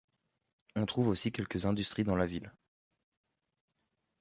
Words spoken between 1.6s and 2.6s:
industries dans la ville.